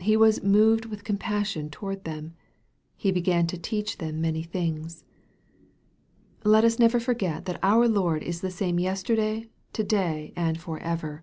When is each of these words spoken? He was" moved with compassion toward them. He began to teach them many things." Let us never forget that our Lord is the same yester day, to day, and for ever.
He 0.00 0.16
was" 0.16 0.42
moved 0.58 0.86
with 0.86 1.04
compassion 1.04 1.68
toward 1.68 2.04
them. 2.04 2.32
He 2.96 3.12
began 3.12 3.46
to 3.48 3.58
teach 3.58 3.98
them 3.98 4.18
many 4.18 4.42
things." 4.42 5.04
Let 6.42 6.64
us 6.64 6.78
never 6.78 6.98
forget 6.98 7.44
that 7.44 7.60
our 7.62 7.86
Lord 7.86 8.22
is 8.22 8.40
the 8.40 8.50
same 8.50 8.78
yester 8.80 9.14
day, 9.14 9.50
to 9.74 9.84
day, 9.84 10.32
and 10.34 10.58
for 10.58 10.78
ever. 10.78 11.22